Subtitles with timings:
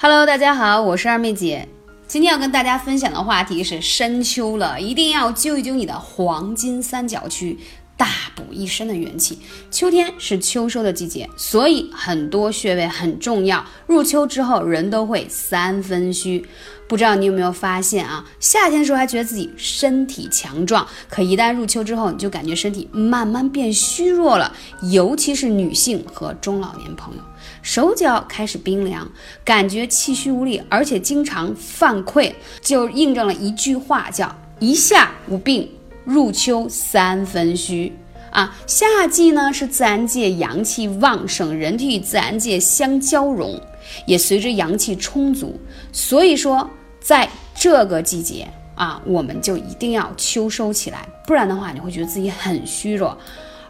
[0.00, 1.66] Hello，大家好，我是二妹姐。
[2.06, 7.58] 今天要跟大家分享的话题是深秋了，一定要揪一揪你的黄金三角区，
[7.98, 9.38] 大补一身的元气。
[9.70, 13.62] 秋天是秋收的季节，所以很多穴位很重要。
[13.86, 16.46] 入秋之后，人都会三分虚。
[16.86, 18.24] 不知道你有没有发现啊？
[18.40, 24.50] 夏天的时候还觉得自己身体强壮，可一旦入秋之后，你就感觉身体慢慢变虚弱了。
[24.90, 27.20] 尤其是女性和中老年朋友，
[27.60, 29.06] 手脚开始冰凉，
[29.44, 35.68] 感觉气虚无力，而且经常犯困，就印证了一句话，叫“一夏无病，
[36.08, 37.92] 入秋三分虚”。
[38.32, 43.60] 啊，夏季呢是自然界阳气旺盛，人体与自然界相交融，
[44.06, 45.60] 也随着阳气充足，
[45.92, 46.68] 所以说。
[47.00, 53.16] 在这个季节啊，我们就一定要秋收起来，不然的话，你会觉得自己很虚弱。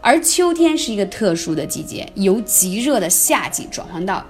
[0.01, 4.25] 而秋天是一个特殊的季节，由极热的夏季转换到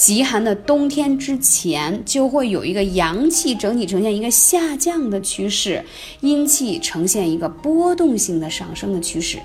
[0.00, 5.84] 极寒的冬天之前，就会有一个阳气整体呈现一个下降的趋势，
[6.22, 9.38] 阴气呈现一个波动性的上升的趋势。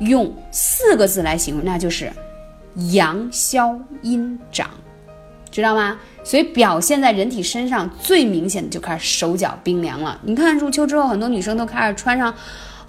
[0.00, 2.12] 用四个字来形容，那就是
[2.90, 4.68] 阳消阴长。
[5.52, 5.96] 知道吗？
[6.24, 10.20] 所以表现在人体身上最明显的就开始手脚冰凉了。
[10.24, 12.34] 你看入秋之后，很多女生都开始穿上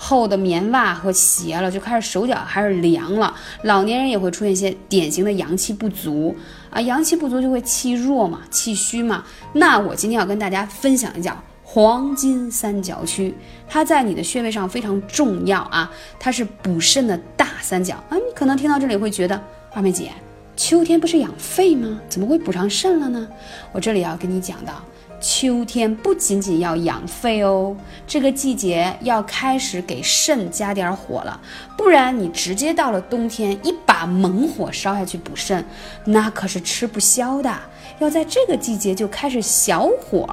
[0.03, 3.31] 厚的棉袜和鞋了，就开始手脚还是凉了。
[3.61, 6.35] 老年人也会出现一些典型的阳气不足
[6.71, 9.23] 啊，阳气不足就会气弱嘛，气虚嘛。
[9.53, 13.35] 那我今天要跟大家分享一下黄金三角区，
[13.69, 18.17] 它在你的穴位上非常重要啊，它是补肾的大三角啊。
[18.17, 19.39] 你可能听到这里会觉得
[19.71, 20.11] 二妹姐。
[20.57, 21.99] 秋天不是养肺吗？
[22.09, 23.27] 怎么会补上肾了呢？
[23.71, 24.73] 我这里要跟你讲到，
[25.21, 27.77] 秋天不仅仅要养肺哦，
[28.07, 31.39] 这个季节要开始给肾加点火了，
[31.77, 35.63] 不然你直接到了冬天一把猛火烧下去补肾，
[36.05, 37.55] 那可是吃不消的。
[37.99, 40.27] 要在这个季节就开始小火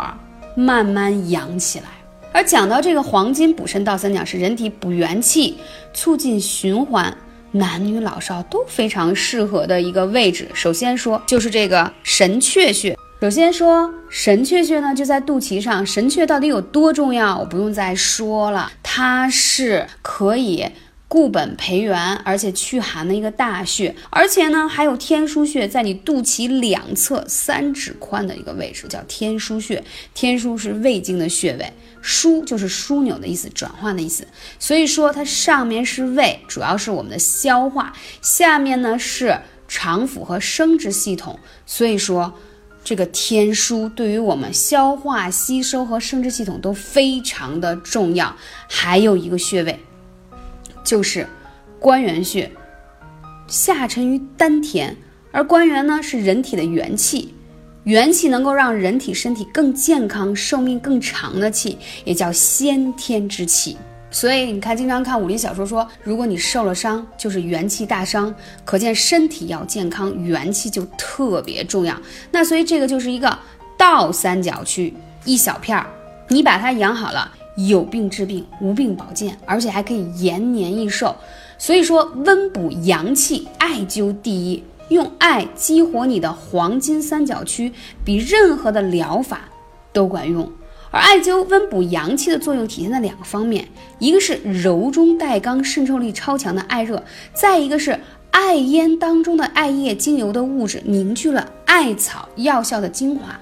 [0.56, 1.84] 慢慢养起来。
[2.32, 5.58] 而讲到这个黄金补肾倒三角，是人体补元气、
[5.92, 7.14] 促进循环。
[7.52, 10.46] 男女老少都非常适合的一个位置。
[10.52, 12.94] 首先说就是这个神阙穴。
[13.20, 15.84] 首先说神阙穴呢，就在肚脐上。
[15.84, 17.40] 神阙到底有多重要？
[17.40, 20.70] 我不用再说了，它是可以。
[21.08, 29.82] 固本培元，而且驱寒的一个大穴，而且呢还有天枢穴在你肚脐两侧三指宽的一个位置，叫天枢穴。
[30.12, 31.72] 天枢是胃经的穴位，
[32.04, 34.26] 枢就是枢纽的意思，转换的意思。
[34.58, 37.86] 所以说它上面是胃，主要是我们的消化；
[38.20, 41.40] 下面呢是肠腑和生殖系统。
[41.64, 42.34] 所以说
[42.88, 48.34] 这个天枢对于我们消化吸收和生殖系统都非常的重要。
[48.66, 49.78] 还有一个穴位。
[50.82, 51.28] 就是
[51.78, 52.50] 关元穴，
[53.46, 54.96] 下沉于丹田，
[55.30, 57.34] 而关元呢是人体的元气，
[57.84, 63.76] 元气能够让人体身体更健康、寿命更长的气，也叫先天之气。
[64.10, 71.94] 所以你看，经常看武林小说说，如果你受了伤，就是元气大伤，可见身体要健康，元气就特别重要。
[72.30, 73.38] 那所以这个就是一个
[73.76, 75.86] 倒三角区，一小片儿，
[76.28, 77.32] 你把它养好了。
[77.66, 81.12] 有病治病，无病保健，而且还可以延年益寿。
[81.58, 87.72] 所以说，温补阳气，艾灸第一，用艾激活你的黄金三角区，
[88.04, 89.40] 比任何的疗法
[89.92, 90.48] 都管用。
[90.90, 93.68] 而艾灸温补阳气的作用体现在两个方面，
[93.98, 97.02] 一个是柔中带刚、渗透力超强的艾热，
[97.34, 98.00] 再一个是
[98.30, 103.40] 艾烟当中的艾叶精油的物质凝聚了艾草药效的精华，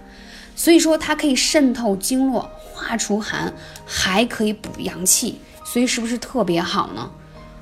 [0.54, 2.50] 所以说它可以渗透经络。
[2.78, 3.54] 化除寒，
[3.86, 7.10] 还可以补阳气，所以是不是特别好呢？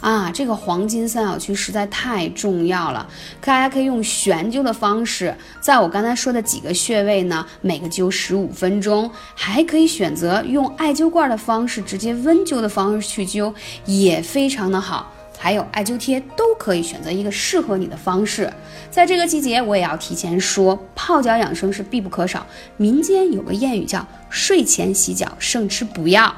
[0.00, 3.08] 啊，这个黄金三角区实在太重要了。
[3.40, 13.54] 大家可以用悬灸的方式，在我刚才说的几个穴位呢，每个灸十五分钟，还可以选择用艾灸罐的方式，直接温灸的方式去灸，
[13.86, 15.10] 也非常的好。
[15.36, 18.50] 还有艾灸贴都可以选择一个适合你的方式。
[18.90, 22.46] 在这个季节，我也要提前说，泡脚养生是必不可少。
[22.76, 26.34] 民间有个谚语叫“睡前洗脚胜吃补药”，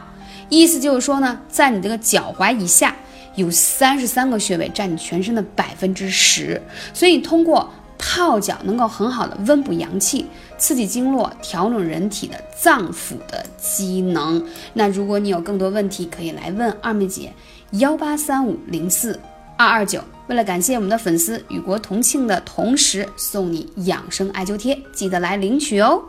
[0.48, 2.96] 意思就是说呢，在你这个脚踝以下
[3.36, 6.60] 有三十三个穴位，占你全身的百分之十，
[6.92, 10.26] 所以通过泡脚能够很好的温补阳气，
[10.58, 14.44] 刺激经络，调整人体的脏腑的机能。
[14.74, 17.32] 那如果你有更多问题，可以来问二妹姐。
[17.72, 19.18] 幺八三五零四
[19.56, 26.00] 二二九，为了感谢我们的粉丝与国同庆的同时，送你养生艾灸贴，记得来领取哦。